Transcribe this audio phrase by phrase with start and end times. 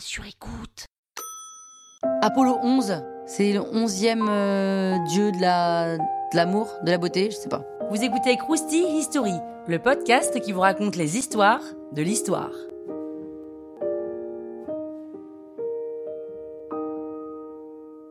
[0.00, 0.86] sur écoute.
[2.22, 7.36] Apollo 11, c'est le onzième euh, dieu de la de l'amour, de la beauté, je
[7.36, 7.64] sais pas.
[7.90, 9.34] Vous écoutez Krusty History,
[9.66, 11.62] le podcast qui vous raconte les histoires
[11.92, 12.50] de l'histoire.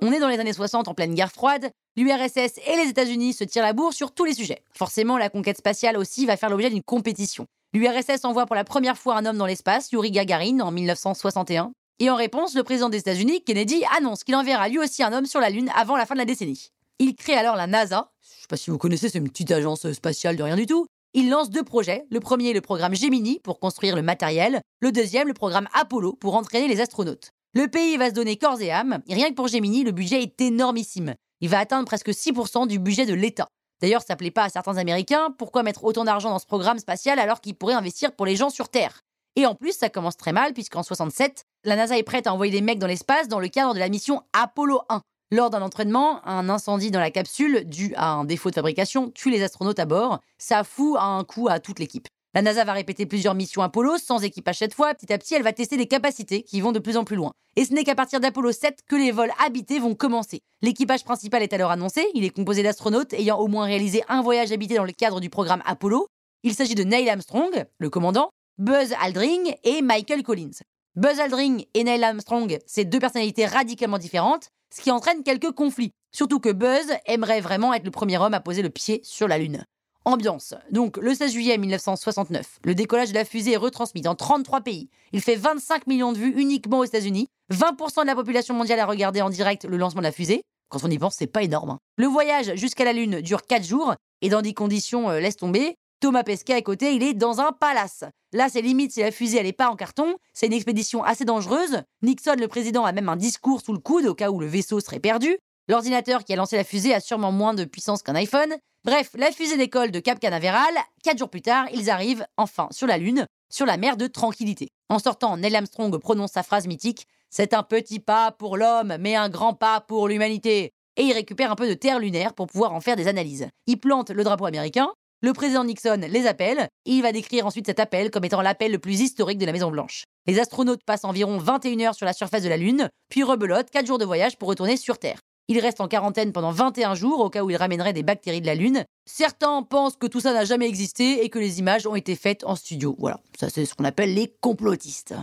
[0.00, 3.44] On est dans les années 60 en pleine guerre froide, l'URSS et les États-Unis se
[3.44, 4.62] tirent la bourre sur tous les sujets.
[4.72, 7.46] Forcément, la conquête spatiale aussi va faire l'objet d'une compétition.
[7.74, 11.72] L'URSS envoie pour la première fois un homme dans l'espace, Yuri Gagarin, en 1961.
[11.98, 15.26] Et en réponse, le président des États-Unis, Kennedy, annonce qu'il enverra lui aussi un homme
[15.26, 16.70] sur la Lune avant la fin de la décennie.
[16.98, 18.10] Il crée alors la NASA.
[18.22, 20.86] Je sais pas si vous connaissez, c'est une petite agence spatiale de rien du tout.
[21.12, 22.06] Il lance deux projets.
[22.10, 24.62] Le premier, le programme Gemini pour construire le matériel.
[24.80, 27.32] Le deuxième, le programme Apollo pour entraîner les astronautes.
[27.52, 29.00] Le pays va se donner corps et âme.
[29.08, 31.14] Et rien que pour Gemini, le budget est énormissime.
[31.40, 33.48] Il va atteindre presque 6% du budget de l'État.
[33.80, 35.34] D'ailleurs, ça plaît pas à certains Américains.
[35.38, 38.50] Pourquoi mettre autant d'argent dans ce programme spatial alors qu'ils pourraient investir pour les gens
[38.50, 39.02] sur Terre?
[39.36, 42.52] Et en plus, ça commence très mal puisqu'en 67, la NASA est prête à envoyer
[42.52, 45.00] des mecs dans l'espace dans le cadre de la mission Apollo 1.
[45.30, 49.30] Lors d'un entraînement, un incendie dans la capsule, dû à un défaut de fabrication, tue
[49.30, 50.20] les astronautes à bord.
[50.38, 52.08] Ça fout un coup à toute l'équipe.
[52.34, 54.94] La NASA va répéter plusieurs missions Apollo, sans équipage cette fois.
[54.94, 57.32] Petit à petit, elle va tester des capacités qui vont de plus en plus loin.
[57.56, 60.40] Et ce n'est qu'à partir d'Apollo 7 que les vols habités vont commencer.
[60.60, 62.06] L'équipage principal est alors annoncé.
[62.14, 65.30] Il est composé d'astronautes ayant au moins réalisé un voyage habité dans le cadre du
[65.30, 66.06] programme Apollo.
[66.42, 70.60] Il s'agit de Neil Armstrong, le commandant, Buzz Aldrin et Michael Collins.
[70.96, 75.90] Buzz Aldrin et Neil Armstrong, c'est deux personnalités radicalement différentes, ce qui entraîne quelques conflits.
[76.14, 79.38] Surtout que Buzz aimerait vraiment être le premier homme à poser le pied sur la
[79.38, 79.64] Lune.
[80.04, 80.54] Ambiance.
[80.70, 84.88] Donc, le 16 juillet 1969, le décollage de la fusée est retransmis dans 33 pays.
[85.12, 87.28] Il fait 25 millions de vues uniquement aux États-Unis.
[87.52, 90.42] 20% de la population mondiale a regardé en direct le lancement de la fusée.
[90.70, 91.70] Quand on y pense, c'est pas énorme.
[91.70, 91.78] hein.
[91.96, 95.74] Le voyage jusqu'à la Lune dure 4 jours, et dans des conditions euh, laisse tomber.
[96.00, 98.04] Thomas Pesquet à côté, il est dans un palace.
[98.32, 100.16] Là, c'est limite si la fusée elle est pas en carton.
[100.32, 101.82] C'est une expédition assez dangereuse.
[102.02, 104.78] Nixon, le président, a même un discours sous le coude au cas où le vaisseau
[104.80, 105.36] serait perdu.
[105.68, 108.54] L'ordinateur qui a lancé la fusée a sûrement moins de puissance qu'un iPhone.
[108.84, 110.74] Bref, la fusée décolle de Cap Canaveral.
[111.02, 114.68] Quatre jours plus tard, ils arrivent enfin sur la Lune, sur la mer de tranquillité.
[114.88, 119.14] En sortant, Neil Armstrong prononce sa phrase mythique C'est un petit pas pour l'homme, mais
[119.14, 120.72] un grand pas pour l'humanité.
[120.96, 123.48] Et il récupère un peu de terre lunaire pour pouvoir en faire des analyses.
[123.66, 124.88] Il plante le drapeau américain.
[125.20, 128.72] Le président Nixon les appelle, et il va décrire ensuite cet appel comme étant l'appel
[128.72, 130.04] le plus historique de la Maison-Blanche.
[130.26, 133.86] Les astronautes passent environ 21 heures sur la surface de la Lune, puis rebelotent 4
[133.86, 135.18] jours de voyage pour retourner sur Terre.
[135.50, 138.46] Ils restent en quarantaine pendant 21 jours au cas où ils ramèneraient des bactéries de
[138.46, 138.84] la Lune.
[139.06, 142.44] Certains pensent que tout ça n'a jamais existé et que les images ont été faites
[142.44, 142.94] en studio.
[142.98, 145.14] Voilà, ça c'est ce qu'on appelle les complotistes.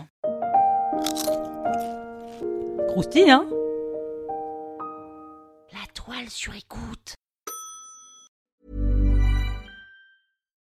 [2.87, 3.47] Krusty, hein?
[5.71, 7.13] La toile sur écoute.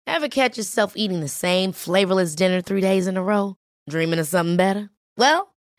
[0.07, 3.55] Ever catch yourself eating the same flavorless dinner three days in a row?
[3.89, 4.89] Dreaming of something better?
[5.17, 5.50] Well,